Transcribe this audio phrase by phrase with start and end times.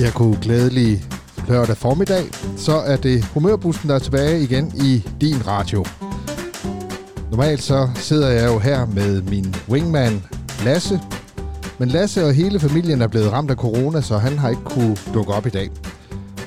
[0.00, 1.04] Jeg kunne glædelig
[1.48, 2.24] lørdag formiddag,
[2.56, 5.84] så er det humørbussen, der er tilbage igen i din radio.
[7.30, 10.22] Normalt så sidder jeg jo her med min wingman
[10.64, 11.00] Lasse,
[11.78, 14.96] men Lasse og hele familien er blevet ramt af corona, så han har ikke kunne
[15.14, 15.70] dukke op i dag.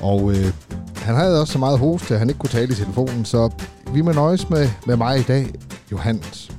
[0.02, 0.52] Og øh,
[0.96, 3.50] han havde også så meget hoste, at han ikke kunne tale i telefonen, så
[3.94, 5.46] vi må nøjes med, med mig i dag,
[5.92, 6.50] Johannes.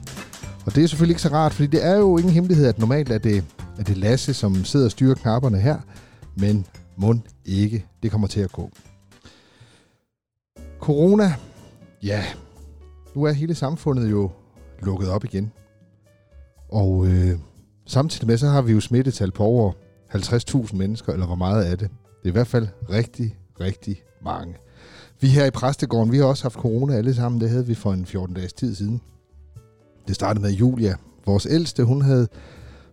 [0.66, 3.12] Og det er selvfølgelig ikke så rart, fordi det er jo ingen hemmelighed, at normalt
[3.12, 3.44] er det,
[3.80, 5.77] er det Lasse, som sidder og styrer knapperne her,
[6.38, 6.66] men
[6.98, 7.86] mund ikke.
[8.04, 8.70] Det kommer til at gå.
[10.80, 11.34] Corona,
[12.04, 12.24] ja,
[13.16, 14.32] nu er hele samfundet jo
[14.80, 15.52] lukket op igen.
[16.72, 17.40] Og øh,
[17.86, 19.72] samtidig med, så har vi jo smittetal på over
[20.16, 21.90] 50.000 mennesker, eller hvor meget er det?
[21.90, 24.55] Det er i hvert fald rigtig, rigtig mange.
[25.20, 27.41] Vi her i Præstegården, vi har også haft corona alle sammen.
[27.41, 29.02] Det havde vi for en 14 dages tid siden.
[30.07, 31.84] Det startede med Julia, vores ældste.
[31.84, 32.28] Hun havde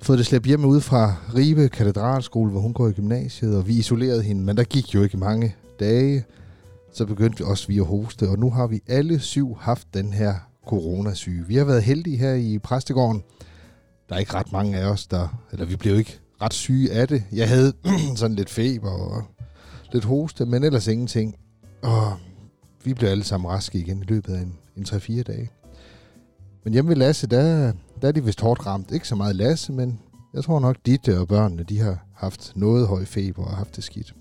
[0.02, 3.74] fået det slæbt hjem ud fra Ribe Katedralskole, hvor hun går i gymnasiet, og vi
[3.74, 6.24] isolerede hende, men der gik jo ikke mange dage.
[6.92, 10.12] Så begyndte vi også vi at hoste, og nu har vi alle syv haft den
[10.12, 10.34] her
[10.66, 11.46] coronasyge.
[11.46, 13.22] Vi har været heldige her i Præstegården.
[14.08, 15.42] Der er ikke ret mange af os, der...
[15.52, 17.24] Eller vi blev ikke ret syge af det.
[17.32, 17.72] Jeg havde
[18.16, 19.24] sådan lidt feber og
[19.92, 21.36] lidt hoste, men ellers ingenting.
[21.82, 22.12] Og
[22.84, 25.50] vi blev alle sammen raske igen i løbet af en, en 3-4 dage.
[26.64, 28.90] Men hjemme ved Lasse, der, der er de vist hårdt ramt.
[28.90, 30.00] Ikke så meget Lasse, men
[30.34, 33.84] jeg tror nok, Ditte og børnene, de har haft noget høj feber og haft det
[33.84, 34.14] skidt.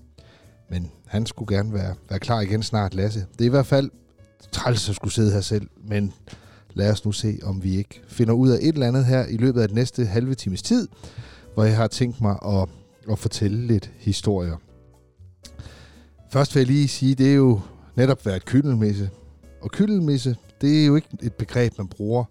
[0.70, 3.26] Men han skulle gerne være, være klar igen snart, Lasse.
[3.32, 3.90] Det er i hvert fald
[4.52, 6.12] træls at skulle sidde her selv, men
[6.74, 9.36] lad os nu se, om vi ikke finder ud af et eller andet her i
[9.36, 10.88] løbet af den næste halve times tid,
[11.54, 12.68] hvor jeg har tænkt mig at,
[13.10, 14.56] at fortælle lidt historier.
[16.30, 17.60] Først vil jeg lige sige, det er jo
[17.96, 19.10] netop været kyndelmisse.
[19.62, 22.24] Og kyndelmisse, det er jo ikke et begreb, man bruger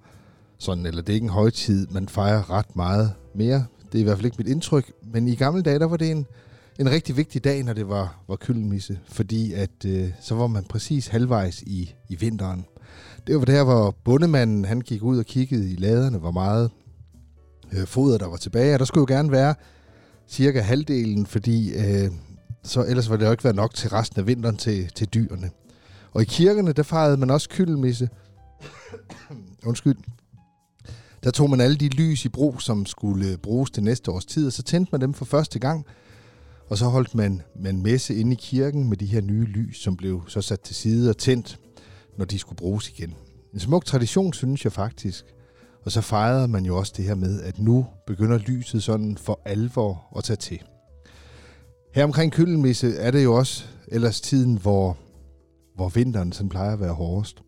[0.59, 3.65] sådan, eller det er ikke en højtid, man fejrer ret meget mere.
[3.91, 4.91] Det er i hvert fald ikke mit indtryk.
[5.13, 6.25] Men i gamle dage, der var det en,
[6.79, 10.63] en rigtig vigtig dag, når det var, var køllemisse, fordi at øh, så var man
[10.63, 12.65] præcis halvvejs i, i vinteren.
[13.27, 16.71] Det var der, hvor bundemanden han gik ud og kiggede i laderne, hvor meget
[17.73, 19.55] øh, foder der var tilbage, og der skulle jo gerne være
[20.27, 22.11] cirka halvdelen, fordi øh,
[22.63, 25.49] så ellers ville det jo ikke være nok til resten af vinteren til, til dyrene.
[26.11, 28.09] Og i kirkerne, der fejrede man også kyldelmisse.
[29.65, 29.95] Undskyld.
[31.23, 34.47] Der tog man alle de lys i brug, som skulle bruges til næste års tid,
[34.47, 35.85] og så tændte man dem for første gang.
[36.67, 39.97] Og så holdt man, man messe inde i kirken med de her nye lys, som
[39.97, 41.59] blev så sat til side og tændt,
[42.17, 43.15] når de skulle bruges igen.
[43.53, 45.25] En smuk tradition, synes jeg faktisk.
[45.85, 49.41] Og så fejrede man jo også det her med, at nu begynder lyset sådan for
[49.45, 50.61] alvor at tage til.
[51.93, 54.97] Her omkring Køllenmisse er det jo også ellers tiden, hvor,
[55.75, 57.41] hvor vinteren sådan plejer at være hårdest.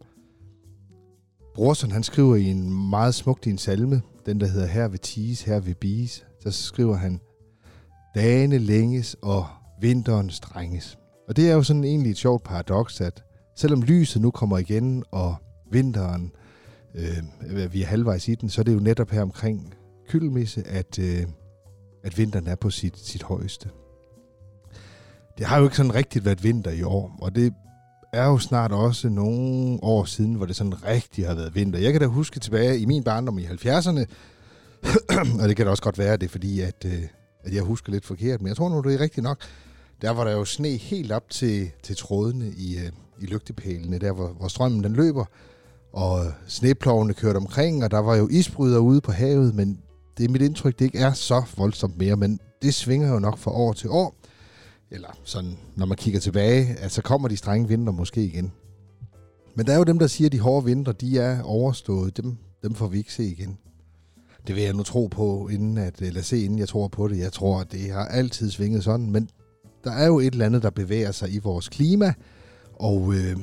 [1.61, 4.99] Brorson han skriver i en meget smukt i en salme, den der hedder Her ved
[4.99, 7.19] tis, her ved bis, så skriver han,
[8.15, 9.47] Dagene længes og
[9.81, 10.97] vinteren strenges.
[11.27, 13.23] Og det er jo sådan egentlig et sjovt paradoks, at
[13.55, 15.35] selvom lyset nu kommer igen, og
[15.71, 16.31] vinteren,
[16.95, 19.73] øh, vi er halvvejs i den, så er det jo netop her omkring
[20.07, 21.23] kylmisse, at, øh,
[22.03, 23.69] at vinteren er på sit, sit højeste.
[25.37, 27.53] Det har jo ikke sådan rigtigt været vinter i år, og det
[28.13, 31.79] er jo snart også nogle år siden, hvor det sådan rigtig har været vinter.
[31.79, 34.05] Jeg kan da huske tilbage i min barndom i 70'erne,
[35.41, 37.03] og det kan da også godt være, det er fordi, at, øh,
[37.43, 39.37] at jeg husker lidt forkert, men jeg tror nu, det er rigtigt nok.
[40.01, 44.11] Der var der jo sne helt op til, til trådene i, øh, i lygtepælene, der
[44.11, 45.25] hvor, hvor strømmen den løber,
[45.93, 49.79] og sneplovene kørte omkring, og der var jo isbryder ude på havet, men
[50.17, 53.37] det er mit indtryk, det ikke er så voldsomt mere, men det svinger jo nok
[53.37, 54.15] fra år til år
[54.91, 58.51] eller sådan, når man kigger tilbage, at så kommer de strenge vinter måske igen.
[59.55, 62.17] Men der er jo dem, der siger, at de hårde vinter, de er overstået.
[62.17, 63.57] Dem, dem får vi ikke se igen.
[64.47, 67.07] Det vil jeg nu tro på, inden at, øh, eller se, inden jeg tror på
[67.07, 67.17] det.
[67.17, 69.29] Jeg tror, at det har altid svinget sådan, men
[69.83, 72.13] der er jo et eller andet, der bevæger sig i vores klima,
[72.79, 73.37] og, øh,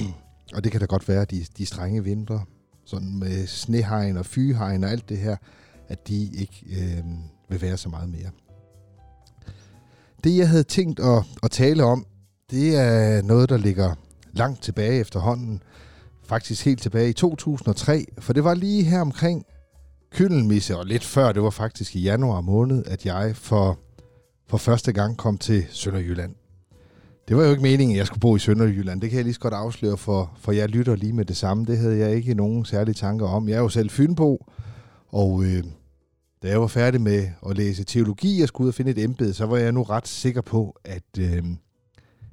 [0.54, 2.44] og det kan da godt være, at de, de strenge vintre,
[2.84, 5.36] sådan med snehegn og fyhegn og alt det her,
[5.88, 7.04] at de ikke øh,
[7.48, 8.30] vil være så meget mere.
[10.24, 12.06] Det, jeg havde tænkt at, at tale om,
[12.50, 13.94] det er noget, der ligger
[14.32, 15.62] langt tilbage efterhånden.
[16.22, 19.44] Faktisk helt tilbage i 2003, for det var lige her omkring
[20.10, 23.78] Kyllenmisse, og lidt før, det var faktisk i januar måned, at jeg for,
[24.48, 26.34] for første gang kom til Sønderjylland.
[27.28, 29.00] Det var jo ikke meningen, at jeg skulle bo i Sønderjylland.
[29.00, 31.64] Det kan jeg lige så godt afsløre, for, for jeg lytter lige med det samme.
[31.66, 33.48] Det havde jeg ikke nogen særlige tanker om.
[33.48, 34.46] Jeg er jo selv Fynbo,
[35.08, 35.64] og øh,
[36.42, 39.34] da jeg var færdig med at læse teologi og skulle ud og finde et embede,
[39.34, 41.44] så var jeg nu ret sikker på, at, øh,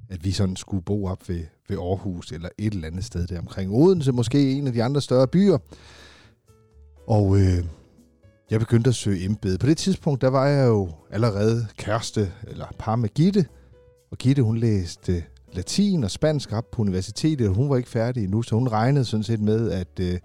[0.09, 3.39] at vi sådan skulle bo op ved, ved Aarhus eller et eller andet sted der
[3.39, 5.57] omkring Odense, måske en af de andre større byer.
[7.07, 7.65] Og øh,
[8.49, 9.57] jeg begyndte at søge embede.
[9.57, 13.45] På det tidspunkt, der var jeg jo allerede kæreste eller par med Gitte,
[14.11, 15.23] Og Gitte, hun læste
[15.53, 19.05] latin og spansk op på universitetet, og hun var ikke færdig endnu, så hun regnede
[19.05, 20.19] sådan set med, at, øh,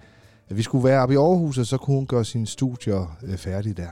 [0.49, 3.37] at vi skulle være oppe i Aarhus, og så kunne hun gøre sine studier øh,
[3.37, 3.89] færdige der.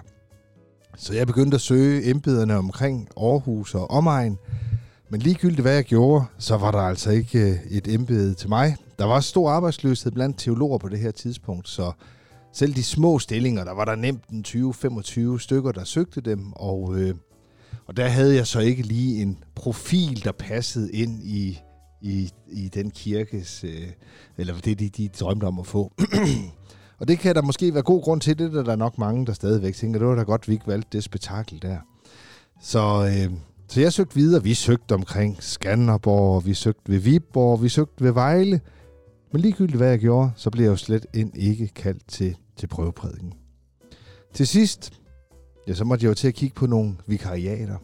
[0.96, 4.38] Så jeg begyndte at søge embederne omkring Aarhus og omegn,
[5.10, 8.76] men ligegyldigt hvad jeg gjorde, så var der altså ikke øh, et embede til mig.
[8.98, 11.92] Der var stor arbejdsløshed blandt teologer på det her tidspunkt, så
[12.52, 14.44] selv de små stillinger, der var der nemt en
[15.36, 17.14] 20-25 stykker, der søgte dem, og, øh,
[17.86, 21.60] og der havde jeg så ikke lige en profil, der passede ind i,
[22.00, 23.88] i, i den kirkes, øh,
[24.38, 25.92] eller det de, de drømte om at få.
[26.98, 29.32] og det kan der måske være god grund til, det der, der nok mange, der
[29.32, 31.78] stadigvæk tænker, det var da godt, vi ikke valgte det spektakel der.
[32.60, 33.32] Så, øh,
[33.68, 34.42] så jeg søgte videre.
[34.42, 38.60] Vi søgte omkring Skanderborg, vi søgte ved Viborg, vi søgte ved Vejle.
[39.32, 42.66] Men ligegyldigt hvad jeg gjorde, så blev jeg jo slet ind ikke kaldt til, til
[42.66, 43.32] prøveprædiken.
[44.34, 44.92] Til sidst,
[45.68, 47.76] ja, så måtte jeg jo til at kigge på nogle vikariater.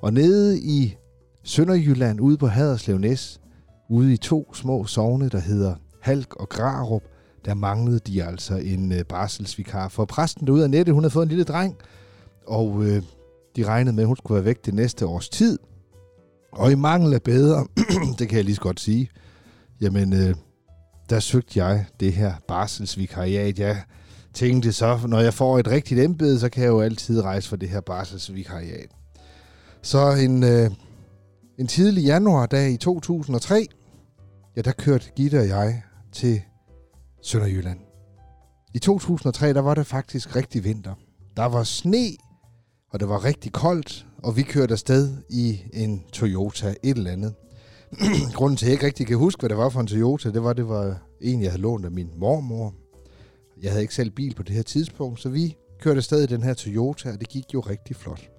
[0.00, 0.96] Og nede i
[1.42, 3.40] Sønderjylland, ude på Haderslev Næs,
[3.92, 7.02] ude i to små sovne, der hedder Halk og Grarup,
[7.44, 9.88] der manglede de altså en øh, barselsvikar.
[9.88, 11.76] For præsten derude af nettet, hun havde fået en lille dreng,
[12.46, 13.02] og øh,
[13.56, 15.58] de regnede med, at hun skulle være væk det næste års tid.
[16.52, 17.66] Og i mangel af bedre,
[18.18, 19.10] det kan jeg lige så godt sige,
[19.80, 20.34] jamen, øh,
[21.10, 23.58] der søgte jeg det her barselsvikariat.
[23.58, 23.82] Jeg
[24.34, 27.56] tænkte så, når jeg får et rigtigt embede, så kan jeg jo altid rejse for
[27.56, 28.88] det her barselsvikariat.
[29.82, 30.70] Så en, øh,
[31.58, 33.66] en tidlig januardag i 2003,
[34.56, 35.82] ja, der kørte Gitte og jeg
[36.12, 36.42] til
[37.22, 37.78] Sønderjylland.
[38.74, 40.94] I 2003, der var det faktisk rigtig vinter.
[41.36, 42.16] Der var sne,
[42.90, 47.34] og det var rigtig koldt, og vi kørte afsted i en Toyota et eller andet.
[48.34, 50.42] Grunden til, at jeg ikke rigtig kan huske, hvad det var for en Toyota, det
[50.42, 52.74] var, det var en, jeg havde lånt af min mormor.
[53.62, 56.42] Jeg havde ikke selv bil på det her tidspunkt, så vi kørte afsted i den
[56.42, 58.30] her Toyota, og det gik jo rigtig flot.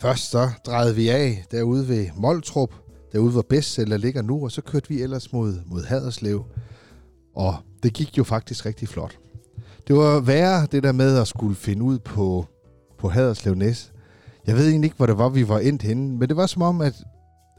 [0.00, 2.74] Først så drejede vi af derude ved Moltrup,
[3.12, 6.44] derude hvor bestseller ligger nu, og så kørte vi ellers mod, mod Haderslev.
[7.34, 9.18] Og det gik jo faktisk rigtig flot.
[9.88, 12.46] Det var værre det der med at skulle finde ud på,
[12.98, 13.92] på Haderslev Næs.
[14.46, 16.62] Jeg ved egentlig ikke, hvor det var, vi var endt henne, men det var som
[16.62, 16.94] om, at,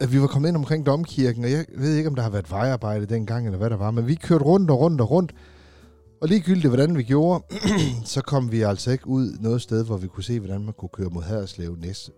[0.01, 2.51] at vi var kommet ind omkring Domkirken, og jeg ved ikke, om der har været
[2.51, 5.34] vejarbejde dengang, eller hvad der var, men vi kørte rundt og rundt og rundt,
[6.22, 7.44] og ligegyldigt, hvordan vi gjorde,
[8.06, 10.90] så kom vi altså ikke ud noget sted, hvor vi kunne se, hvordan man kunne
[10.94, 12.12] køre mod Haderslev Næs.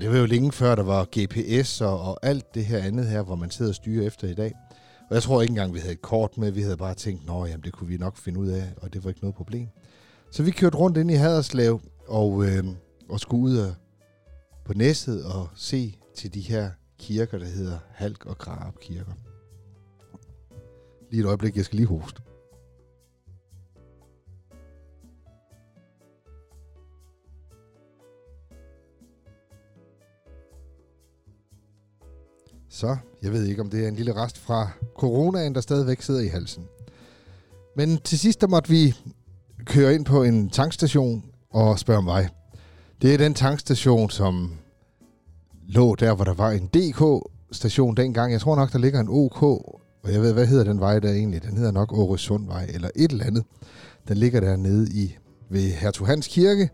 [0.00, 3.06] Og det var jo længe før, der var GPS og, og alt det her andet
[3.06, 4.54] her, hvor man sidder og styrer efter i dag.
[5.08, 6.50] Og jeg tror ikke engang, vi havde et kort med.
[6.50, 9.04] Vi havde bare tænkt, nå jamen, det kunne vi nok finde ud af, og det
[9.04, 9.68] var ikke noget problem.
[10.30, 12.64] Så vi kørte rundt ind i Haderslev og, øh,
[13.08, 13.74] og skulle ud af,
[14.64, 19.12] på næsset og se til de her kirker, der hedder Halk og Grab kirker.
[21.10, 22.22] Lige et øjeblik, jeg skal lige hoste.
[32.80, 34.68] Så jeg ved ikke, om det er en lille rest fra
[34.98, 36.64] coronaen, der stadigvæk sidder i halsen.
[37.76, 38.94] Men til sidst, der måtte vi
[39.64, 42.28] køre ind på en tankstation og spørge om vej.
[43.02, 44.52] Det er den tankstation, som
[45.68, 48.32] lå der, hvor der var en DK-station dengang.
[48.32, 51.12] Jeg tror nok, der ligger en OK, og jeg ved, hvad hedder den vej der
[51.12, 51.42] egentlig?
[51.42, 53.44] Den hedder nok Åresundvej, eller et eller andet.
[54.08, 55.16] Den ligger dernede i,
[55.48, 56.70] ved Hertug Hans Kirke,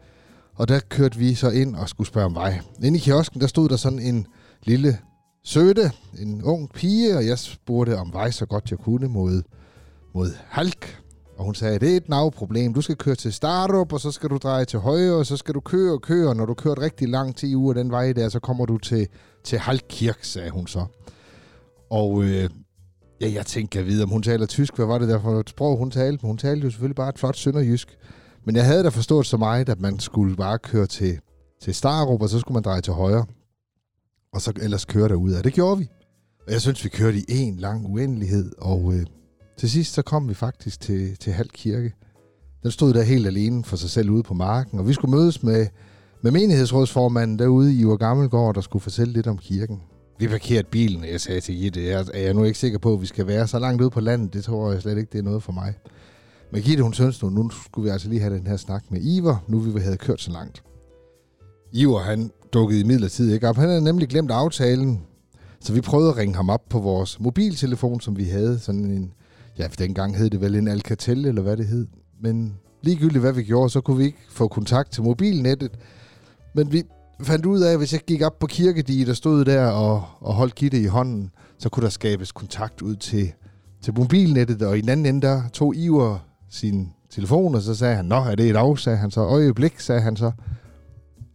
[0.54, 2.60] og der kørte vi så ind og skulle spørge om vej.
[2.82, 4.26] Inde i kiosken, der stod der sådan en
[4.62, 4.98] lille
[5.46, 9.42] søde, en ung pige, og jeg spurgte om vej så godt jeg kunne mod,
[10.14, 11.02] mod Halk.
[11.36, 12.74] Og hun sagde, det er et navproblem.
[12.74, 15.54] Du skal køre til Starup, og så skal du dreje til højre, og så skal
[15.54, 16.34] du køre og køre.
[16.34, 19.08] Når du kørt rigtig langt til uger den vej der, så kommer du til,
[19.44, 20.84] til Halkkirk, sagde hun så.
[21.90, 22.50] Og øh,
[23.20, 24.76] ja, jeg tænkte, jeg ved, om hun taler tysk.
[24.76, 26.26] Hvad var det der for et sprog, hun talte?
[26.26, 27.98] Hun talte jo selvfølgelig bare et flot sønderjysk.
[28.44, 31.18] Men jeg havde da forstået så meget, at man skulle bare køre til,
[31.62, 33.24] til Starup, og så skulle man dreje til højre
[34.36, 35.42] og så ellers køre derud af.
[35.42, 35.88] Det gjorde vi.
[36.46, 39.06] Og jeg synes, vi kørte i en lang uendelighed, og øh,
[39.58, 41.92] til sidst så kom vi faktisk til, til Halv Kirke.
[42.62, 45.42] Den stod der helt alene for sig selv ude på marken, og vi skulle mødes
[45.42, 45.66] med,
[46.22, 49.82] med menighedsrådsformanden derude i Ur Gammelgård, der skulle fortælle lidt om kirken.
[50.18, 52.92] Vi parkerede bilen, og jeg sagde til Gitte, jeg er jeg nu ikke sikker på,
[52.94, 54.32] at vi skal være så langt ude på landet.
[54.34, 55.74] Det tror jeg slet ikke, det er noget for mig.
[56.52, 59.00] Men Gitte, hun synes nu, nu skulle vi altså lige have den her snak med
[59.02, 60.62] Iver, nu vi havde kørt så langt.
[61.72, 63.56] Iver, han dukkede i ikke op.
[63.56, 65.02] Han havde nemlig glemt aftalen,
[65.60, 68.58] så vi prøvede at ringe ham op på vores mobiltelefon, som vi havde.
[68.58, 69.12] Sådan en,
[69.58, 71.86] ja, for dengang hed det vel en Alcatel, eller hvad det hed.
[72.20, 75.70] Men ligegyldigt hvad vi gjorde, så kunne vi ikke få kontakt til mobilnettet.
[76.54, 76.82] Men vi
[77.22, 80.34] fandt ud af, at hvis jeg gik op på kirkediget og stod der og, og
[80.34, 83.32] holdt Gitte i hånden, så kunne der skabes kontakt ud til,
[83.82, 84.62] til mobilnettet.
[84.62, 86.18] Og i den anden ende, der tog Iver
[86.50, 89.20] sin telefon, og så sagde han, Nå, er det et af, sagde han så.
[89.20, 90.30] Øjeblik, sagde han så.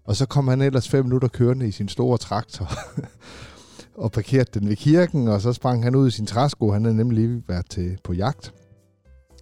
[0.05, 2.70] Og så kom han ellers fem minutter kørende i sin store traktor
[4.03, 6.72] og parkerede den ved kirken, og så sprang han ud i sin træsko.
[6.72, 8.53] Han havde nemlig lige været til, på jagt.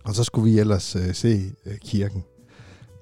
[0.06, 2.24] Og så skulle vi ellers øh, se øh, kirken.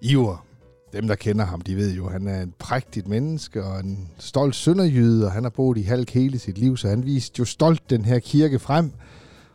[0.02, 0.46] Iver,
[0.94, 4.10] dem der kender ham, de ved jo, at han er en prægtigt menneske og en
[4.20, 7.46] stolt sønderjyde, og han har boet i halv hele sit liv, så han viste jo
[7.46, 8.92] stolt den her kirke frem.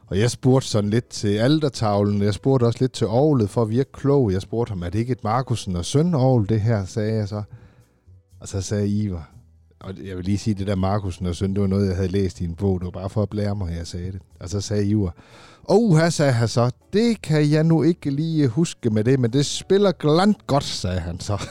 [0.07, 3.71] Og jeg spurgte sådan lidt til aldertavlen, jeg spurgte også lidt til Aarhus for at
[3.71, 4.33] virke klog.
[4.33, 7.29] Jeg spurgte ham, er det ikke et Markusen og søn Aarhus, det her, sagde jeg
[7.29, 7.43] så.
[8.43, 9.31] Og så sagde Ivar,
[9.81, 12.09] og jeg vil lige sige, det der Markusen og søn, det var noget, jeg havde
[12.09, 12.81] læst i en bog.
[12.81, 14.21] Det var bare for at blære mig, at jeg sagde det.
[14.41, 15.15] Og så sagde Ivar,
[15.63, 19.33] og her sagde han så, det kan jeg nu ikke lige huske med det, men
[19.33, 21.49] det spiller glant godt, sagde han så.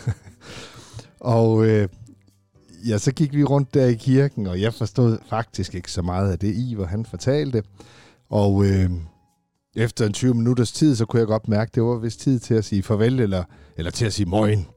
[1.20, 1.88] og øh,
[2.88, 6.32] ja, så gik vi rundt der i kirken, og jeg forstod faktisk ikke så meget
[6.32, 7.64] af det, Ivar han fortalte.
[8.30, 8.90] Og øh,
[9.76, 12.40] efter en 20 minutters tid, så kunne jeg godt mærke, at det var vist tid
[12.40, 13.44] til at sige farvel, eller,
[13.78, 14.68] eller til at sige morgen.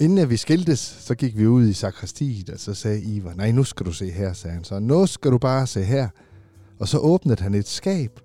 [0.00, 3.64] Inden vi skiltes, så gik vi ud i sakristiet, og så sagde Ivar, nej, nu
[3.64, 4.78] skal du se her, sagde han så.
[4.78, 6.08] Nu skal du bare se her.
[6.80, 8.20] Og så åbnede han et skab,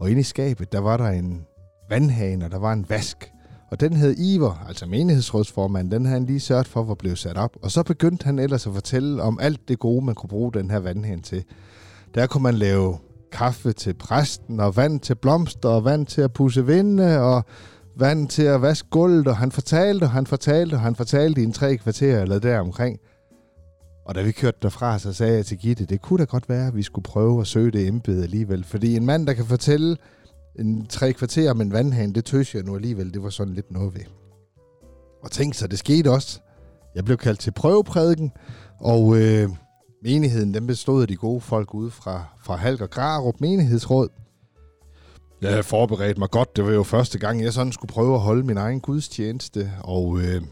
[0.00, 1.42] og inde i skabet, der var der en
[1.90, 3.30] vandhane, og der var en vask.
[3.70, 7.36] Og den hed Iver, altså menighedsrådsformand, den havde han lige sørget for, var blevet sat
[7.36, 7.56] op.
[7.62, 10.70] Og så begyndte han ellers at fortælle om alt det gode, man kunne bruge den
[10.70, 11.44] her vandhane til.
[12.14, 12.98] Der kunne man lave
[13.32, 17.44] kaffe til præsten, og vand til blomster, og vand til at pusse vinde, og
[17.96, 21.44] vand til at vaske gulvet, og han fortalte, og han fortalte, og han fortalte i
[21.44, 22.98] en tre kvarter eller der omkring.
[24.06, 26.66] Og da vi kørte derfra, så sagde jeg til Gitte, det kunne da godt være,
[26.66, 28.64] at vi skulle prøve at søge det embede alligevel.
[28.64, 29.96] Fordi en mand, der kan fortælle
[30.58, 33.70] en tre kvarter om en vandhane, det tøs jeg nu alligevel, det var sådan lidt
[33.70, 34.04] noget ved.
[35.22, 36.40] Og tænk så, det skete også.
[36.94, 38.32] Jeg blev kaldt til prøveprædiken,
[38.80, 39.48] og øh,
[40.02, 44.08] menigheden den bestod af de gode folk ude fra, fra Halk og Grarup menighedsråd.
[45.42, 46.56] Jeg havde forberedt mig godt.
[46.56, 49.72] Det var jo første gang, jeg sådan skulle prøve at holde min egen gudstjeneste.
[49.80, 50.42] Og, øh,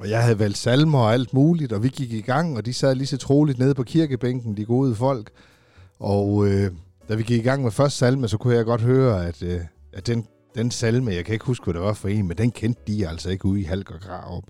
[0.00, 2.72] og jeg havde valgt salmer og alt muligt, og vi gik i gang, og de
[2.72, 5.30] sad lige så troligt nede på kirkebænken, de gode folk.
[5.98, 6.70] Og øh,
[7.08, 9.60] da vi gik i gang med første salme, så kunne jeg godt høre, at, øh,
[9.92, 12.50] at den, den salme, jeg kan ikke huske, hvad det var for en, men den
[12.50, 14.44] kendte de altså ikke ude i Halk og Grav.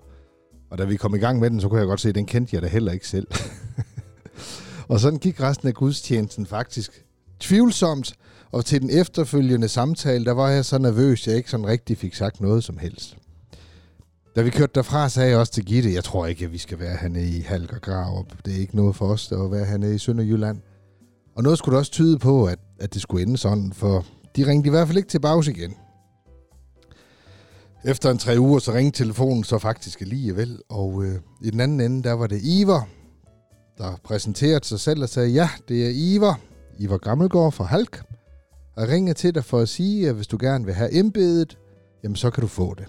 [0.71, 2.26] Og da vi kom i gang med den, så kunne jeg godt se, at den
[2.26, 3.26] kendte jeg da heller ikke selv.
[4.88, 7.04] og sådan gik resten af gudstjenesten faktisk
[7.40, 8.14] tvivlsomt,
[8.52, 11.99] og til den efterfølgende samtale, der var jeg så nervøs, at jeg ikke sådan rigtig
[11.99, 13.16] fik sagt noget som helst.
[14.37, 16.78] Da vi kørte derfra, sagde jeg også til Gitte, jeg tror ikke, at vi skal
[16.78, 18.26] være hernede i Halk og Grav.
[18.44, 20.61] Det er ikke noget for os at være hernede i Sønderjylland.
[21.37, 24.06] Og noget skulle det også tyde på, at, at det skulle ende sådan, for
[24.37, 25.75] de ringte i hvert fald ikke til bags igen.
[27.85, 31.80] Efter en tre uger, så ringte telefonen så faktisk alligevel, og øh, i den anden
[31.80, 32.88] ende, der var det Iver,
[33.78, 36.35] der præsenterede sig selv og sagde, ja, det er Iver,
[36.78, 38.02] Iver Gammelgaard fra Halk,
[38.76, 41.59] og ringer til dig for at sige, at hvis du gerne vil have embedet,
[42.02, 42.87] jamen så kan du få det.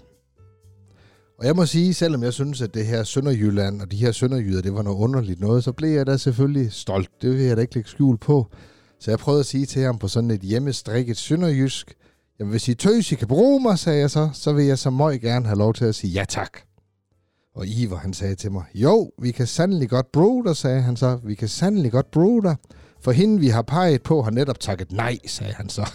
[1.38, 4.62] Og jeg må sige, selvom jeg synes, at det her Sønderjylland og de her Sønderjyder,
[4.62, 7.10] det var noget underligt noget, så blev jeg da selvfølgelig stolt.
[7.22, 8.46] Det vil jeg da ikke lægge skjul på.
[9.00, 11.94] Så jeg prøvede at sige til ham på sådan et hjemmestrikket sønderjysk,
[12.38, 14.90] jamen hvis I tøs, I kan bruge mig, sagde jeg så, så vil jeg så
[14.90, 16.58] meget gerne have lov til at sige ja tak.
[17.54, 20.96] Og Ivar, han sagde til mig, jo, vi kan sandelig godt bruge dig, sagde han
[20.96, 21.18] så.
[21.24, 22.56] Vi kan sandelig godt bruge dig.
[23.04, 25.90] For hende, vi har peget på, har netop takket nej, sagde han så.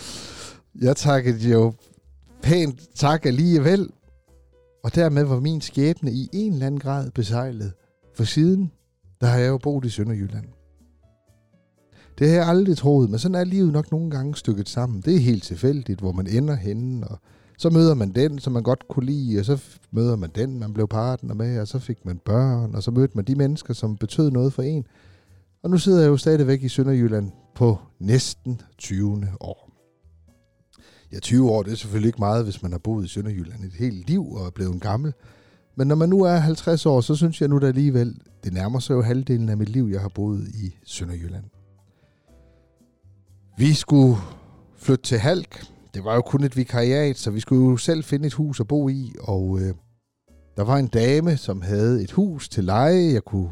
[0.86, 1.72] jeg takkede jo
[2.42, 3.88] pænt tak alligevel,
[4.84, 7.72] og dermed var min skæbne i en eller anden grad besejlet.
[8.14, 8.72] For siden,
[9.20, 10.44] der har jeg jo boet i Sønderjylland.
[12.18, 15.00] Det har jeg aldrig troet, men sådan er livet nok nogle gange stykket sammen.
[15.00, 17.18] Det er helt tilfældigt, hvor man ender henne, og
[17.58, 20.72] så møder man den, som man godt kunne lide, og så møder man den, man
[20.72, 23.96] blev partner med, og så fik man børn, og så mødte man de mennesker, som
[23.96, 24.86] betød noget for en.
[25.66, 29.28] Og nu sidder jeg jo stadigvæk i Sønderjylland på næsten 20.
[29.40, 29.70] år.
[31.12, 33.72] Ja, 20 år, det er selvfølgelig ikke meget, hvis man har boet i Sønderjylland et
[33.72, 35.12] helt liv og er blevet en gammel.
[35.76, 38.78] Men når man nu er 50 år, så synes jeg nu da alligevel, det nærmer
[38.78, 41.44] sig jo halvdelen af mit liv, jeg har boet i Sønderjylland.
[43.58, 44.16] Vi skulle
[44.76, 45.66] flytte til Halk.
[45.94, 48.68] Det var jo kun et vikariat, så vi skulle jo selv finde et hus at
[48.68, 49.74] bo i, og øh,
[50.56, 53.50] der var en dame, som havde et hus til leje, jeg kunne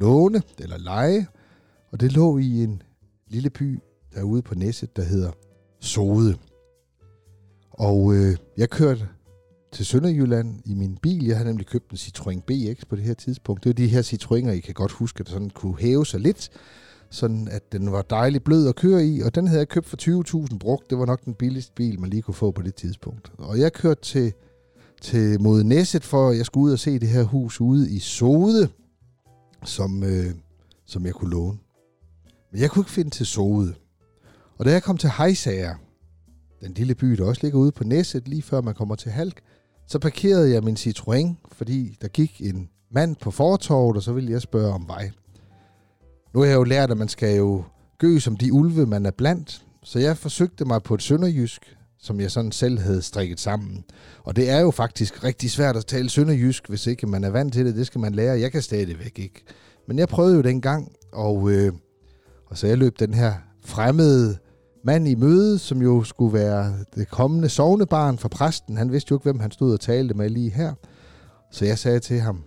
[0.00, 1.26] låne eller leje,
[1.94, 2.82] og det lå i en
[3.28, 3.78] lille by
[4.14, 5.30] derude på Næsset, der hedder
[5.80, 6.36] Sode.
[7.70, 9.08] Og øh, jeg kørte
[9.72, 11.26] til Sønderjylland i min bil.
[11.26, 13.64] Jeg havde nemlig købt en Citroën BX på det her tidspunkt.
[13.64, 16.50] Det er de her Citroëner, I kan godt huske, at sådan kunne hæve sig lidt,
[17.10, 19.96] sådan at den var dejlig blød at køre i, og den havde jeg købt for
[20.52, 20.90] 20.000 brugt.
[20.90, 23.32] Det var nok den billigste bil, man lige kunne få på det tidspunkt.
[23.38, 24.32] Og jeg kørte til,
[25.00, 28.68] til mod Næsset, for jeg skulle ud og se det her hus ude i Sode,
[29.64, 30.34] som, øh,
[30.86, 31.58] som jeg kunne låne.
[32.54, 33.74] Men jeg kunne ikke finde til Sode.
[34.58, 35.74] Og da jeg kom til Hejsager,
[36.60, 39.40] den lille by, der også ligger ude på Næsset, lige før man kommer til Halk,
[39.86, 44.32] Så parkerede jeg min Citroën, fordi der gik en mand på fortorvet, og så ville
[44.32, 45.10] jeg spørge om vej.
[46.34, 47.64] Nu har jeg jo lært, at man skal jo
[47.98, 52.20] gø som de ulve, man er blandt, så jeg forsøgte mig på et sønderjysk, som
[52.20, 53.84] jeg sådan selv havde strikket sammen.
[54.22, 57.52] Og det er jo faktisk rigtig svært at tale sønderjysk, hvis ikke man er vant
[57.52, 57.76] til det.
[57.76, 58.40] Det skal man lære.
[58.40, 59.44] Jeg kan stadigvæk ikke.
[59.88, 61.72] Men jeg prøvede jo dengang, og, øh,
[62.46, 63.34] og så jeg løb den her
[63.64, 64.38] fremmede
[64.84, 68.76] mand i møde, som jo skulle være det kommende sovnebarn for præsten.
[68.76, 70.74] Han vidste jo ikke, hvem han stod og talte med lige her.
[71.50, 72.42] Så jeg sagde til ham,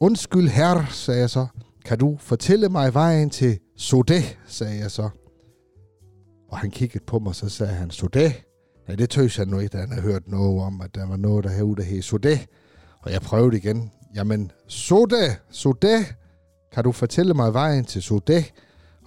[0.00, 1.46] Undskyld herre, sagde jeg så.
[1.84, 5.08] Kan du fortælle mig vejen til Sode, sagde jeg så.
[6.48, 8.32] Og han kiggede på mig, så sagde han, Sode?
[8.88, 11.16] Nej, det tøs han nu ikke, da han havde hørt noget om, at der var
[11.16, 12.38] noget der herude, der hed Sode.
[13.00, 13.90] Og jeg prøvede igen.
[14.14, 16.04] Jamen, Sode, Sode,
[16.72, 18.44] kan du fortælle mig vejen til Sode?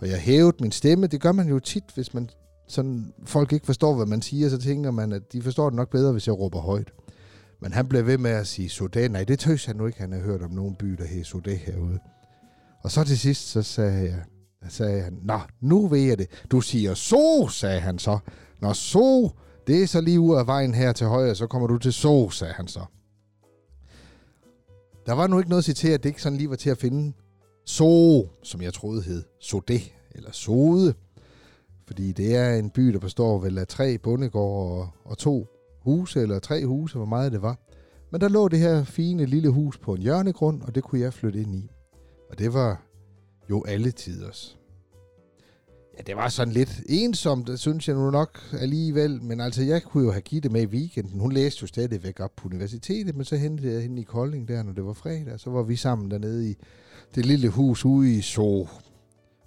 [0.02, 1.08] Og jeg hævede min stemme.
[1.08, 2.30] Det gør man jo tit, hvis man
[2.68, 5.90] sådan, folk ikke forstår, hvad man siger, så tænker man, at de forstår det nok
[5.90, 6.94] bedre, hvis jeg råber højt.
[7.62, 9.12] Men han blev ved med at sige Sudan.
[9.12, 10.00] Nej, det tøs han nu ikke.
[10.00, 12.00] Han har hørt om nogen by, der hed Sudan herude.
[12.84, 14.24] Og så til sidst, så sagde jeg,
[14.70, 16.28] sagde han, Nå, nu ved jeg det.
[16.52, 18.20] Du siger så, sagde han så.
[18.62, 19.30] Nå, så,
[19.68, 22.30] det er så lige ud af vejen her til højre, så kommer du til så,
[22.30, 22.86] sagde han så.
[25.06, 26.78] Der var nu ikke noget at citere, at det ikke sådan lige var til at
[26.78, 27.14] finde
[27.72, 29.80] So, som jeg troede hed Sode,
[30.12, 30.94] eller Sode.
[31.88, 35.48] Fordi det er en by, der består vel af tre bondegårde og, og to
[35.80, 37.58] huse, eller tre huse, hvor meget det var.
[38.12, 41.14] Men der lå det her fine lille hus på en hjørnegrund, og det kunne jeg
[41.14, 41.72] flytte ind i.
[42.30, 42.84] Og det var
[43.50, 44.61] jo alle tiders.
[46.02, 49.24] Ja, det var sådan lidt ensomt, synes jeg nu nok alligevel.
[49.24, 51.20] Men altså, jeg kunne jo have givet det med i weekenden.
[51.20, 54.64] Hun læste jo stadigvæk op på universitetet, men så hentede jeg hende i Kolding der,
[54.64, 55.40] når det var fredag.
[55.40, 56.56] Så var vi sammen dernede i
[57.16, 58.68] det lille hus ude i So.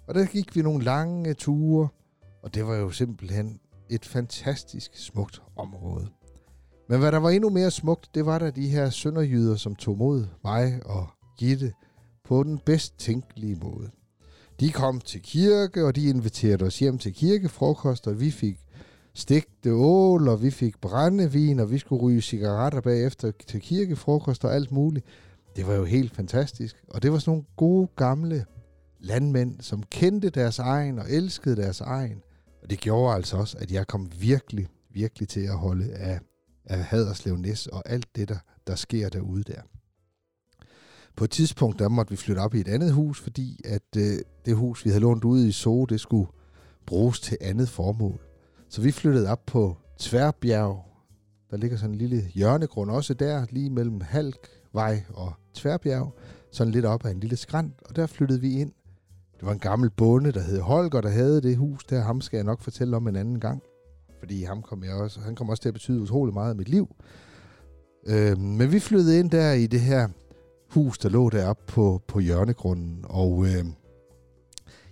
[0.07, 1.87] Og der gik vi nogle lange ture,
[2.43, 3.59] og det var jo simpelthen
[3.89, 6.07] et fantastisk smukt område.
[6.89, 9.97] Men hvad der var endnu mere smukt, det var da de her sønderjyder, som tog
[9.97, 11.73] mod mig og Gitte
[12.23, 13.89] på den bedst tænkelige måde.
[14.59, 18.59] De kom til kirke, og de inviterede os hjem til kirkefrokost, og vi fik
[19.13, 24.55] stegte ål, og vi fik brændevin, og vi skulle ryge cigaretter bagefter til kirkefrokost og
[24.55, 25.05] alt muligt.
[25.55, 26.75] Det var jo helt fantastisk.
[26.87, 28.45] Og det var sådan nogle gode, gamle
[28.99, 32.21] landmænd, som kendte deres egen og elskede deres egen.
[32.63, 36.19] Og det gjorde altså også, at jeg kom virkelig, virkelig til at holde af,
[36.65, 38.37] af Haderslev Næs og alt det, der,
[38.67, 39.61] der sker derude der.
[41.15, 44.17] På et tidspunkt, der måtte vi flytte op i et andet hus, fordi at øh,
[44.45, 46.27] det hus, vi havde lånt ude i So, det skulle
[46.85, 48.19] bruges til andet formål.
[48.69, 50.85] Så vi flyttede op på Tværbjerg.
[51.51, 56.13] Der ligger sådan en lille hjørnegrund også der, lige mellem Halkvej og Tværbjerg.
[56.51, 58.71] Sådan lidt op ad en lille skrant, og der flyttede vi ind.
[59.39, 62.01] Det var en gammel bonde, der hed Holger, der havde det hus der.
[62.01, 63.61] Ham skal jeg nok fortælle om en anden gang.
[64.19, 66.69] Fordi ham kom jeg også, han kom også til at betyde utrolig meget i mit
[66.69, 66.95] liv.
[68.07, 70.07] Øh, men vi flyttede ind der i det her
[70.75, 73.05] hus, der lå deroppe på, på hjørnegrunden.
[73.09, 73.65] Og øh,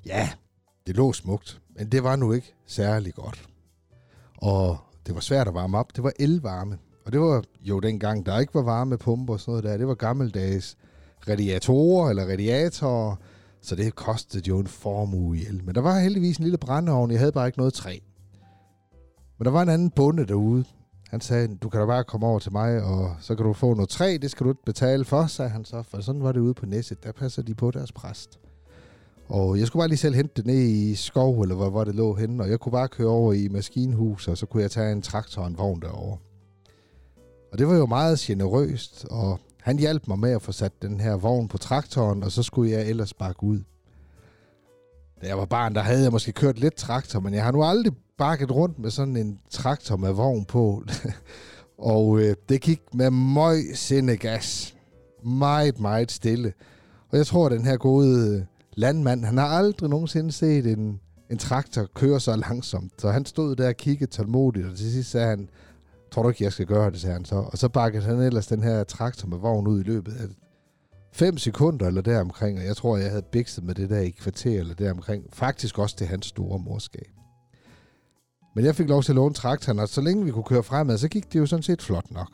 [0.05, 0.29] ja,
[0.87, 3.49] det lå smukt, men det var nu ikke særlig godt.
[4.37, 5.95] Og det var svært at varme op.
[5.95, 6.77] Det var elvarme.
[7.05, 9.77] Og det var jo dengang, der ikke var varmepumper og sådan noget der.
[9.77, 10.77] Det var gammeldags
[11.29, 13.15] radiatorer eller radiatorer.
[13.61, 15.63] Så det kostede jo en formue i el.
[15.63, 17.11] Men der var heldigvis en lille brændeovn.
[17.11, 17.97] Jeg havde bare ikke noget træ.
[19.37, 20.65] Men der var en anden bonde derude,
[21.13, 23.73] han sagde, du kan da bare komme over til mig, og så kan du få
[23.73, 25.83] noget træ, det skal du ikke betale for, sagde han så.
[25.83, 28.39] For sådan var det ude på Næsset, der passer de på deres præst.
[29.29, 31.95] Og jeg skulle bare lige selv hente det ned i skov, eller hvor, hvor det
[31.95, 34.91] lå henne, og jeg kunne bare køre over i maskinhus, og så kunne jeg tage
[34.91, 36.17] en traktor og en vogn derovre.
[37.51, 40.99] Og det var jo meget generøst, og han hjalp mig med at få sat den
[40.99, 43.59] her vogn på traktoren, og så skulle jeg ellers bakke ud.
[45.21, 47.63] Da jeg var barn, der havde jeg måske kørt lidt traktor, men jeg har nu
[47.63, 50.83] aldrig bakket rundt med sådan en traktor med vogn på.
[51.77, 54.75] og øh, det gik med møg sinde gas.
[55.23, 56.53] Meget, meget stille.
[57.11, 58.41] Og jeg tror, at den her gode øh,
[58.73, 60.99] landmand, han har aldrig nogensinde set en,
[61.31, 63.01] en traktor køre så langsomt.
[63.01, 65.49] Så han stod der og kiggede tålmodigt, og til sidst sagde han,
[66.11, 67.35] tror du ikke, jeg skal gøre det, sagde han så.
[67.35, 70.27] Og så bakkede han ellers den her traktor med vogn ud i løbet af
[71.11, 74.59] 5 sekunder eller deromkring, og jeg tror, jeg havde bikset med det der i kvarter
[74.59, 75.23] eller deromkring.
[75.33, 77.22] Faktisk også til hans store morskab.
[78.53, 80.97] Men jeg fik lov til at låne traktoren, og så længe vi kunne køre fremad,
[80.97, 82.31] så gik det jo sådan set flot nok.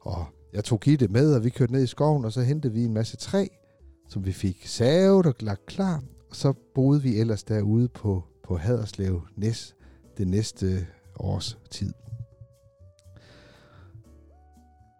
[0.00, 2.84] Og jeg tog Gitte med, og vi kørte ned i skoven, og så hentede vi
[2.84, 3.46] en masse træ,
[4.08, 6.02] som vi fik savet og lagt klar.
[6.30, 9.74] Og så boede vi ellers derude på, på Haderslev næst,
[10.18, 11.92] det næste års tid.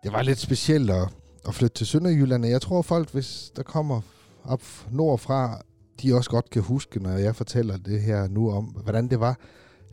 [0.03, 1.09] Det var lidt specielt at,
[1.49, 4.01] at flytte til Sønderjylland, og jeg tror folk, hvis der kommer
[4.45, 5.63] op nordfra,
[6.03, 9.39] de også godt kan huske, når jeg fortæller det her nu om, hvordan det var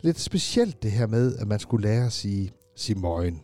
[0.00, 3.40] lidt specielt det her med, at man skulle lære at sige, sige morgen.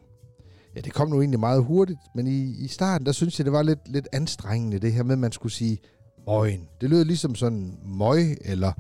[0.77, 3.53] Ja, det kom nu egentlig meget hurtigt, men i, i starten, der synes jeg, det
[3.53, 5.79] var lidt, lidt anstrengende, det her med, at man skulle sige
[6.27, 6.69] møgen.
[6.81, 8.73] Det lød ligesom sådan møg, eller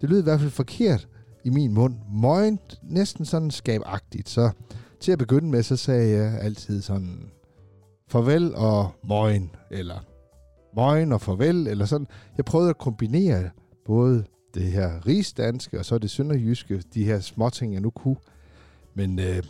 [0.00, 1.08] det lød i hvert fald forkert
[1.44, 1.94] i min mund.
[2.12, 4.28] Møgen, næsten sådan skabagtigt.
[4.28, 4.50] Så
[5.00, 7.30] til at begynde med, så sagde jeg altid sådan
[8.08, 10.04] farvel og møgen, eller
[10.76, 12.06] møgen og farvel, eller sådan.
[12.36, 13.50] Jeg prøvede at kombinere
[13.86, 14.24] både
[14.54, 18.16] det her rigsdanske og så det sønderjyske, de her småting, jeg nu kunne.
[18.94, 19.42] Men, øh,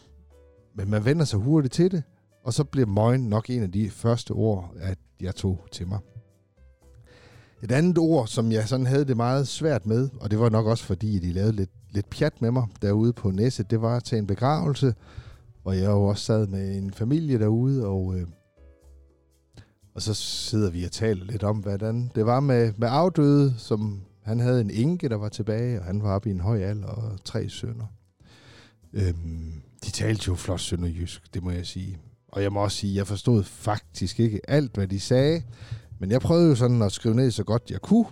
[0.75, 2.03] men man vender sig hurtigt til det,
[2.45, 5.99] og så bliver møgen nok en af de første ord, at jeg tog til mig.
[7.63, 10.67] Et andet ord, som jeg sådan havde det meget svært med, og det var nok
[10.67, 14.19] også fordi, de lavede lidt, lidt pjat med mig derude på Næsset, det var til
[14.19, 14.95] en begravelse,
[15.63, 18.27] hvor jeg jo også sad med en familie derude, og, øh,
[19.95, 24.01] og så sidder vi og taler lidt om, hvordan det var med, med afdøde, som
[24.29, 26.89] han havde en enke, der var tilbage, og han var oppe i en høj alder
[26.89, 27.87] og tre sønner.
[28.93, 31.99] Øhm, de talte jo flot sønderjysk, det må jeg sige.
[32.29, 35.43] Og jeg må også sige, jeg forstod faktisk ikke alt, hvad de sagde,
[35.99, 38.07] men jeg prøvede jo sådan at skrive ned så godt jeg kunne,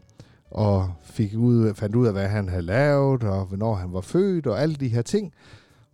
[0.51, 4.47] og fik ud, fandt ud af, hvad han havde lavet, og hvornår han var født,
[4.47, 5.33] og alle de her ting.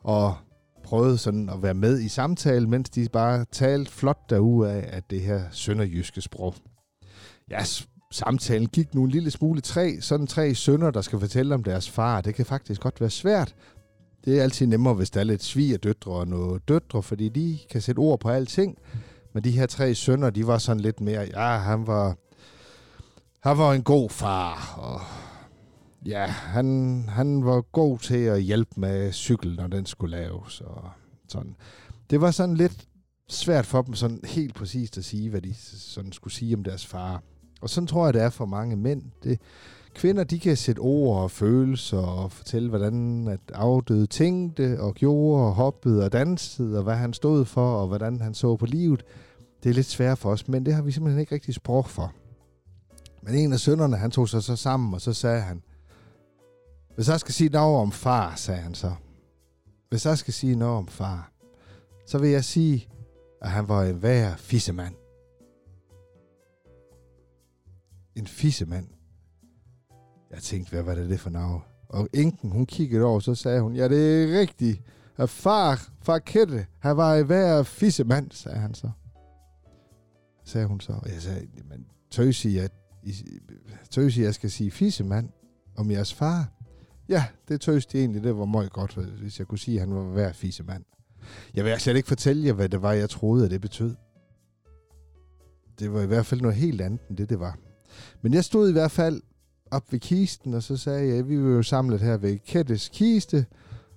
[0.01, 0.35] Og
[0.83, 5.11] prøvede sådan at være med i samtalen, mens de bare talte flot derude af, at
[5.11, 6.55] det her sønderjyske sprog.
[7.51, 7.65] Ja,
[8.13, 11.91] samtalen gik nu en lille smule tre, sådan tre sønner, der skal fortælle om deres
[11.91, 12.21] far.
[12.21, 13.55] Det kan faktisk godt være svært.
[14.25, 17.81] Det er altid nemmere, hvis der er lidt svigerdøtre og noget døtre, fordi de kan
[17.81, 18.79] sætte ord på alting.
[19.33, 22.17] Men de her tre sønner, de var sådan lidt mere, ja, han var,
[23.41, 25.01] han var en god far, og
[26.07, 30.91] ja, han, han var god til at hjælpe med cykel, når den skulle laves, og
[31.29, 31.57] sådan.
[32.11, 32.87] Det var sådan lidt
[33.29, 36.87] svært for dem sådan helt præcist at sige, hvad de sådan skulle sige om deres
[36.87, 37.23] far.
[37.63, 39.03] Og sådan tror jeg, det er for mange mænd.
[39.23, 39.41] Det,
[39.95, 45.47] kvinder, de kan sætte ord og følelser og fortælle, hvordan at afdøde tænkte og gjorde
[45.47, 49.05] og hoppede og dansede, og hvad han stod for, og hvordan han så på livet.
[49.63, 52.13] Det er lidt svært for os, men det har vi simpelthen ikke rigtig sprog for.
[53.23, 55.63] Men en af sønderne, han tog sig så sammen, og så sagde han,
[56.95, 58.93] hvis jeg skal sige noget om far, sagde han så.
[59.89, 61.33] Hvis jeg skal sige noget om far,
[62.07, 62.89] så vil jeg sige,
[63.41, 64.95] at han var en værre fissemand.
[68.17, 68.87] En fissemand.
[70.31, 71.63] Jeg tænkte, hvad var det, det for navn?
[71.89, 74.83] Og enken, hun kiggede over, så sagde hun, ja, det er rigtigt.
[75.17, 78.91] At far, far Kette, han var i hver fissemand, sagde han så.
[80.45, 80.93] Sagde hun så.
[80.93, 82.73] Og jeg sagde, men tøs I, at,
[83.91, 85.29] tøs I, jeg skal sige fissemand
[85.77, 86.53] om jeres far?
[87.09, 89.95] Ja, det tøs de egentlig, det var meget godt, hvis jeg kunne sige, at han
[89.95, 90.85] var hver fissemand.
[91.55, 93.95] Jeg vil slet ikke fortælle jer, hvad det var, jeg troede, at det betød.
[95.79, 97.59] Det var i hvert fald noget helt andet, end det, det var.
[98.23, 99.23] Men jeg stod i hvert fald
[99.71, 102.89] op ved kisten, og så sagde jeg, at vi var jo samlet her ved Kettes
[102.89, 103.47] kiste,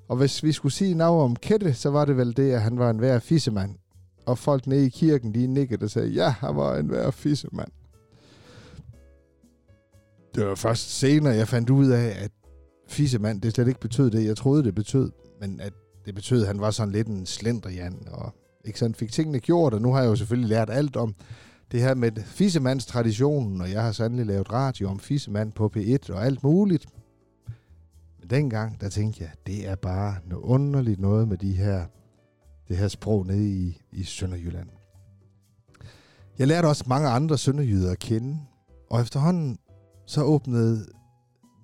[0.07, 2.79] og hvis vi skulle sige noget om Kette, så var det vel det, at han
[2.79, 3.75] var en værd fissemand.
[4.25, 7.71] Og folk nede i kirken, de nikkede og sagde, ja, han var en værd fissemand.
[10.35, 12.31] Det var først senere, jeg fandt ud af, at
[12.87, 15.11] fissemand, det slet ikke betød det, jeg troede, det betød.
[15.41, 15.73] Men at
[16.05, 18.33] det betød, at han var sådan lidt en slendrian, og
[18.65, 21.15] ikke sådan fik tingene gjort, og nu har jeg jo selvfølgelig lært alt om
[21.75, 26.25] det her med fissemandstraditionen, og jeg har sandelig lavet radio om fissemand på P1 og
[26.25, 26.85] alt muligt.
[28.19, 31.85] Men dengang, der tænkte jeg, det er bare noget underligt noget med de her,
[32.67, 34.69] det her sprog nede i, i Sønderjylland.
[36.39, 38.39] Jeg lærte også mange andre sønderjyder at kende,
[38.89, 39.57] og efterhånden
[40.05, 40.85] så åbnede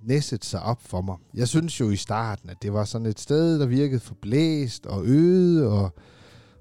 [0.03, 1.15] Næsset sig op for mig.
[1.33, 5.05] Jeg synes jo i starten, at det var sådan et sted, der virkede forblæst og
[5.05, 5.95] øde og,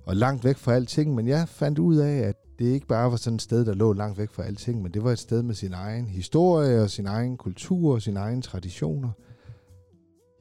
[0.07, 3.17] og langt væk fra alting, men jeg fandt ud af, at det ikke bare var
[3.17, 5.55] sådan et sted, der lå langt væk fra alting, men det var et sted med
[5.55, 9.11] sin egen historie og sin egen kultur og sin egen traditioner.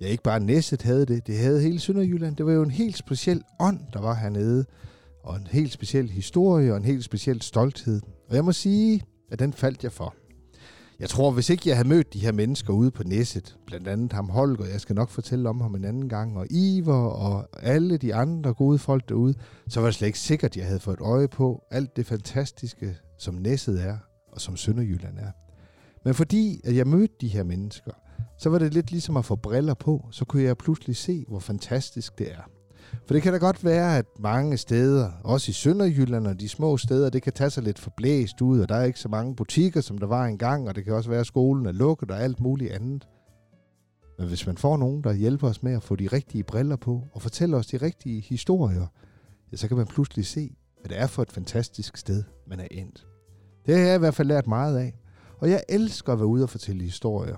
[0.01, 2.35] Ja, ikke bare Næsset havde det, det havde hele Sønderjylland.
[2.35, 4.65] Det var jo en helt speciel ånd, der var hernede,
[5.23, 8.01] og en helt speciel historie og en helt speciel stolthed.
[8.29, 10.15] Og jeg må sige, at den faldt jeg for.
[10.99, 14.13] Jeg tror, hvis ikke jeg havde mødt de her mennesker ude på Næsset, blandt andet
[14.13, 17.97] ham Holger, jeg skal nok fortælle om ham en anden gang, og Iver og alle
[17.97, 19.33] de andre gode folk derude,
[19.67, 22.97] så var det slet ikke sikkert, at jeg havde fået øje på alt det fantastiske,
[23.17, 23.97] som Næsset er,
[24.31, 25.31] og som Sønderjylland er.
[26.05, 27.91] Men fordi at jeg mødte de her mennesker,
[28.37, 31.39] så var det lidt ligesom at få briller på, så kunne jeg pludselig se, hvor
[31.39, 32.58] fantastisk det er.
[33.05, 36.77] For det kan da godt være, at mange steder, også i Sønderjylland og de små
[36.77, 39.81] steder, det kan tage sig lidt forblæst ud, og der er ikke så mange butikker,
[39.81, 42.39] som der var engang, og det kan også være, at skolen er lukket og alt
[42.39, 43.07] muligt andet.
[44.19, 47.07] Men hvis man får nogen, der hjælper os med at få de rigtige briller på,
[47.13, 48.85] og fortæller os de rigtige historier,
[49.51, 52.67] ja, så kan man pludselig se, hvad det er for et fantastisk sted, man er
[52.71, 53.07] endt.
[53.65, 54.99] Det har jeg i hvert fald lært meget af,
[55.37, 57.35] og jeg elsker at være ude og fortælle historier.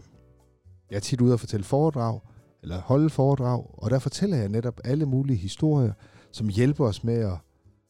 [0.90, 2.20] Jeg er tit ude og fortælle foredrag,
[2.63, 5.93] eller holde foredrag, og der fortæller jeg netop alle mulige historier,
[6.32, 7.38] som hjælper os med at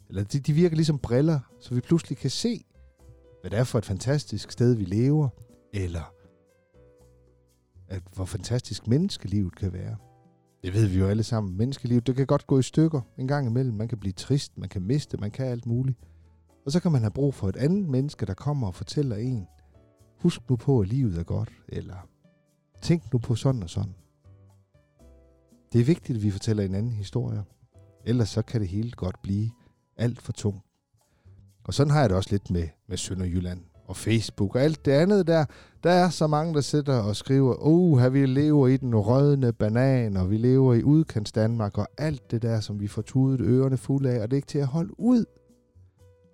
[0.09, 2.65] Eller de, de virker ligesom briller, så vi pludselig kan se,
[3.41, 5.29] hvad det er for et fantastisk sted, vi lever,
[5.73, 6.13] eller
[7.87, 9.95] at hvor fantastisk menneskelivet kan være.
[10.63, 11.57] Det ved vi jo alle sammen.
[11.57, 13.75] Menneskelivet, det kan godt gå i stykker en gang imellem.
[13.75, 15.97] Man kan blive trist, man kan miste, man kan alt muligt.
[16.65, 19.47] Og så kan man have brug for et andet menneske, der kommer og fortæller en,
[20.19, 22.07] husk nu på, at livet er godt, eller
[22.81, 23.95] tænk nu på sådan og sådan.
[25.73, 27.43] Det er vigtigt, at vi fortæller hinanden historier.
[28.05, 29.51] Ellers så kan det hele godt blive
[29.97, 30.65] alt for tungt.
[31.63, 34.91] Og sådan har jeg det også lidt med, med Sønderjylland og Facebook og alt det
[34.91, 35.45] andet der.
[35.83, 40.17] Der er så mange, der sidder og skriver, oh, vi lever i den rødne banan,
[40.17, 43.77] og vi lever i udkants Danmark, og alt det der, som vi får tudet ørerne
[43.77, 45.25] fulde af, og det er ikke til at holde ud.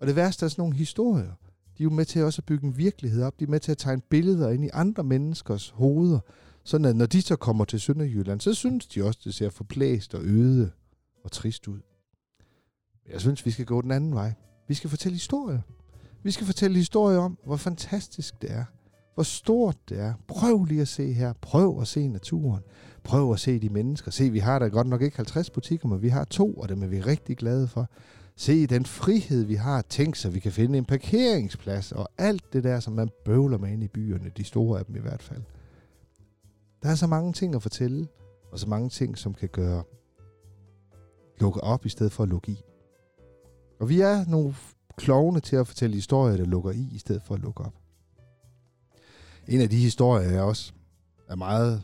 [0.01, 1.31] Og det værste er sådan nogle historier.
[1.77, 3.39] De er jo med til også at bygge en virkelighed op.
[3.39, 6.19] De er med til at tegne billeder ind i andre menneskers hoveder.
[6.67, 10.15] Sådan at når de så kommer til Sønderjylland, så synes de også, det ser forplæst
[10.15, 10.71] og øde
[11.23, 11.79] og trist ud.
[13.11, 14.33] Jeg synes, vi skal gå den anden vej.
[14.67, 15.61] Vi skal fortælle historier.
[16.23, 18.65] Vi skal fortælle historier om, hvor fantastisk det er.
[19.13, 20.13] Hvor stort det er.
[20.27, 21.33] Prøv lige at se her.
[21.41, 22.63] Prøv at se naturen.
[23.03, 24.11] Prøv at se de mennesker.
[24.11, 26.83] Se, vi har da godt nok ikke 50 butikker, men vi har to, og dem
[26.83, 27.89] er vi rigtig glade for.
[28.35, 29.81] Se den frihed, vi har.
[29.81, 33.69] Tænk så, vi kan finde en parkeringsplads og alt det der, som man bøvler med
[33.69, 34.31] ind i byerne.
[34.37, 35.41] De store af dem i hvert fald.
[36.87, 38.07] Der er så mange ting at fortælle,
[38.51, 39.83] og så mange ting, som kan gøre
[41.39, 42.61] lukke op i stedet for at lukke i.
[43.79, 44.55] Og vi er nogle
[44.97, 47.73] klovne til at fortælle historier, der lukker i, i stedet for at lukke op.
[49.47, 50.73] En af de historier, jeg også
[51.29, 51.83] er meget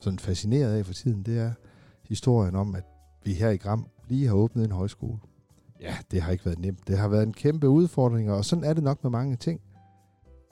[0.00, 1.52] sådan fascineret af for tiden, det er
[2.02, 2.84] historien om, at
[3.24, 5.18] vi her i Gram lige har åbnet en højskole.
[5.80, 6.88] Ja, det har ikke været nemt.
[6.88, 9.60] Det har været en kæmpe udfordring, og sådan er det nok med mange ting.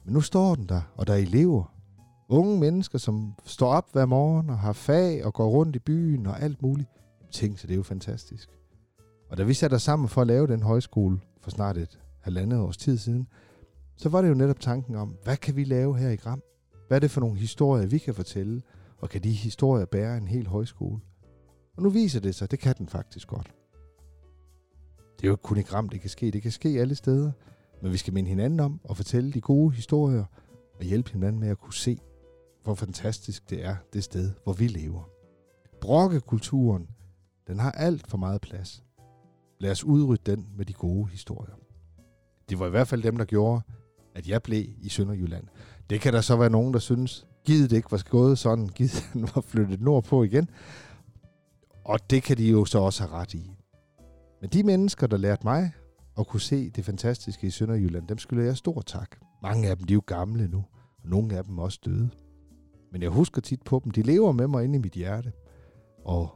[0.05, 1.72] Men nu står den der, og der er elever.
[2.33, 6.27] Unge mennesker, som står op hver morgen og har fag og går rundt i byen
[6.27, 6.89] og alt muligt.
[7.31, 8.51] Tænk, så det er jo fantastisk.
[9.31, 12.61] Og da vi satte os sammen for at lave den højskole for snart et halvandet
[12.61, 13.29] års tid siden,
[13.97, 16.43] så var det jo netop tanken om, hvad kan vi lave her i Gram?
[16.89, 18.63] Hvad er det for nogle historier, vi kan fortælle?
[18.99, 21.01] Og kan de historier bære en hel højskole?
[21.77, 23.55] Og nu viser det sig, det kan den faktisk godt.
[25.17, 26.31] Det er jo ikke kun i Gram, det kan ske.
[26.31, 27.33] Det kan ske alle steder.
[27.83, 30.25] Men vi skal minde hinanden om at fortælle de gode historier
[30.79, 32.01] og hjælpe hinanden med at kunne se,
[32.63, 35.09] hvor fantastisk det er, det sted, hvor vi lever.
[35.81, 36.89] Brokkekulturen,
[37.47, 38.85] den har alt for meget plads.
[39.61, 41.55] Lad os udrydde den med de gode historier.
[42.49, 43.63] Det var i hvert fald dem, der gjorde,
[44.15, 45.45] at jeg blev i Sønderjylland.
[45.91, 49.09] Det kan der så være nogen, der synes, givet det ikke var gået sådan, givet
[49.13, 50.51] han var flyttet nordpå igen.
[51.85, 53.51] Og det kan de jo så også have ret i.
[54.41, 55.73] Men de mennesker, der lærte mig
[56.19, 59.17] at kunne se det fantastiske i Sønderjylland, dem skylder jeg stor tak.
[59.43, 60.65] Mange af dem, de er jo gamle nu,
[61.03, 62.11] og nogle af dem også døde.
[62.93, 63.91] Men jeg husker tit på dem.
[63.91, 65.33] De lever med mig inde i mit hjerte.
[66.05, 66.29] Og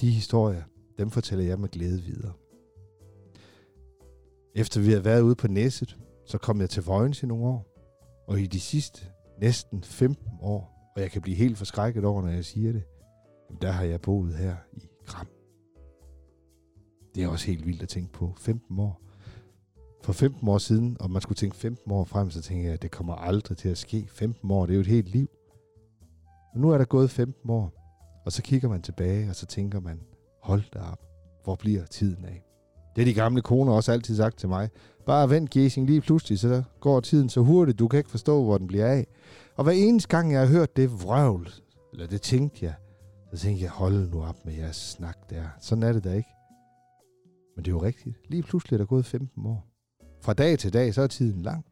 [0.00, 0.62] de historier,
[0.98, 2.32] dem fortæller jeg med glæde videre.
[4.54, 7.66] Efter vi har været ude på Næsset, så kom jeg til Vojens i nogle år.
[8.26, 9.06] Og i de sidste
[9.38, 12.82] næsten 15 år, og jeg kan blive helt forskrækket over, når jeg siger det,
[13.60, 15.26] der har jeg boet her i Kram.
[17.14, 18.34] Det er også helt vildt at tænke på.
[18.38, 19.00] 15 år.
[20.04, 22.82] For 15 år siden, og man skulle tænke 15 år frem, så tænker jeg, at
[22.82, 24.08] det kommer aldrig til at ske.
[24.10, 25.28] 15 år, det er jo et helt liv.
[26.54, 27.72] Men nu er der gået 15 år,
[28.26, 30.00] og så kigger man tilbage, og så tænker man,
[30.42, 31.00] hold da op,
[31.44, 32.44] hvor bliver tiden af?
[32.96, 34.68] Det er de gamle koner også altid sagt til mig.
[35.06, 38.58] Bare vent, Gesing, lige pludselig, så går tiden så hurtigt, du kan ikke forstå, hvor
[38.58, 39.06] den bliver af.
[39.56, 41.48] Og hver eneste gang, jeg har hørt det vrøvl,
[41.92, 42.74] eller det tænkte jeg,
[43.32, 45.44] så tænkte jeg, hold nu op med jeres snak der.
[45.60, 46.30] Sådan er det da ikke.
[47.56, 48.16] Men det er jo rigtigt.
[48.28, 49.73] Lige pludselig er der gået 15 år.
[50.24, 51.64] Fra dag til dag, så er tiden lang.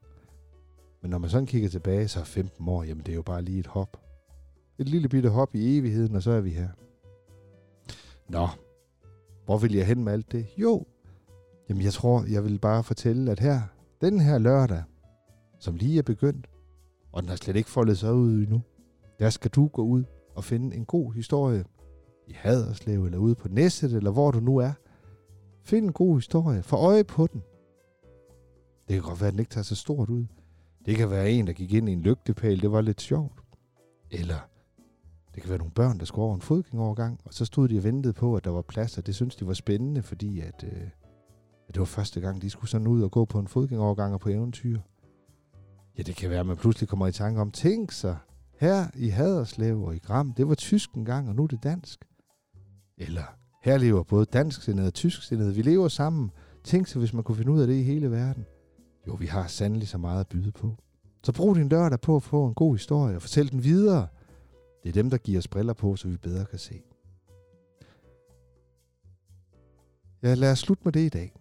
[1.03, 3.43] Men når man sådan kigger tilbage, så er 15 år, jamen det er jo bare
[3.43, 3.97] lige et hop.
[4.79, 6.69] Et lille bitte hop i evigheden, og så er vi her.
[8.29, 8.49] Nå,
[9.45, 10.47] hvor vil jeg hen med alt det?
[10.59, 10.87] Jo,
[11.69, 13.61] jamen jeg tror, jeg vil bare fortælle, at her,
[14.01, 14.83] den her lørdag,
[15.59, 16.51] som lige er begyndt,
[17.12, 18.62] og den har slet ikke foldet sig ud endnu,
[19.19, 21.65] der skal du gå ud og finde en god historie
[22.27, 24.73] i Haderslev, eller ude på Næsset, eller hvor du nu er.
[25.65, 26.62] Find en god historie.
[26.62, 27.43] Få øje på den.
[28.92, 30.24] Det kan godt være, at den ikke tager så stort ud.
[30.87, 32.62] Det kan være en, der gik ind i en lygtepæl.
[32.62, 33.42] Det var lidt sjovt.
[34.11, 34.48] Eller
[35.35, 37.85] det kan være nogle børn, der skulle over en fodgængovergang, og så stod de og
[37.85, 40.83] ventede på, at der var plads, og det syntes de var spændende, fordi at, øh,
[41.68, 44.20] at det var første gang, de skulle sådan ud og gå på en fodgængovergang og
[44.20, 44.81] på eventyr.
[45.98, 48.16] Ja, det kan være, at man pludselig kommer i tanke om, tænk sig,
[48.59, 52.05] her i Haderslev og i Gram, det var tysk engang, og nu er det dansk.
[52.98, 53.24] Eller
[53.62, 55.55] her lever både dansksindede og tysksindede.
[55.55, 56.31] Vi lever sammen.
[56.64, 58.46] Tænk sig, hvis man kunne finde ud af det i hele verden.
[59.07, 60.77] Jo, vi har sandelig så meget at byde på.
[61.23, 64.07] Så brug din lørdag på at få en god historie og fortæl den videre.
[64.83, 66.83] Det er dem, der giver os briller på, så vi bedre kan se.
[70.23, 71.33] ja, lad os slutte med det i dag.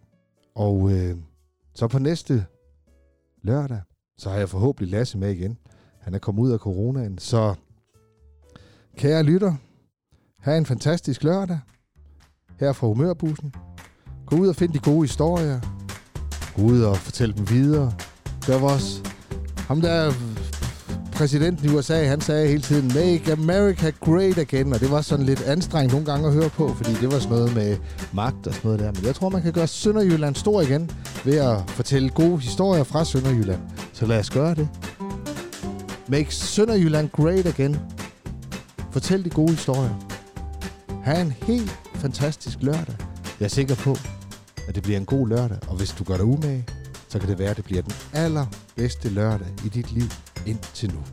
[0.56, 1.18] Og øh,
[1.74, 2.46] så på næste
[3.42, 3.82] lørdag,
[4.18, 5.58] så har jeg forhåbentlig Lasse med igen.
[6.00, 7.56] Han er kommet ud af coronaen, så
[8.98, 9.56] kære lytter,
[10.40, 11.60] have en fantastisk lørdag
[12.60, 13.54] her fra Humørbussen.
[14.26, 15.81] Gå ud og find de gode historier.
[16.56, 17.94] Gå ud og fortæl dem videre.
[18.48, 19.00] Der var også
[19.68, 20.14] Ham der
[21.22, 25.26] præsidenten i USA, han sagde hele tiden, Make America Great Again, og det var sådan
[25.26, 27.78] lidt anstrengt nogle gange at høre på, fordi det var sådan noget med
[28.14, 28.92] magt og sådan noget der.
[28.92, 30.92] Men jeg tror, man kan gøre Sønderjylland stor igen
[31.26, 33.60] ved at fortælle gode historier fra Sønderjylland.
[33.94, 34.70] Så lad os gøre det.
[36.08, 37.78] Make Sønderjylland Great Again.
[38.92, 39.94] Fortæl de gode historier.
[41.04, 42.96] Ha' en helt fantastisk lørdag.
[43.40, 43.98] Jeg er sikker på,
[44.72, 46.66] at det bliver en god lørdag, og hvis du gør dig umage,
[47.10, 50.10] så kan det være, at det bliver den allerbedste lørdag i dit liv
[50.46, 51.04] indtil nu.